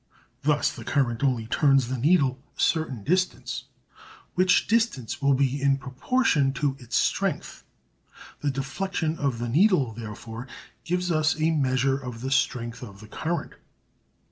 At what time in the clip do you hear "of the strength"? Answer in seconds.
11.99-12.81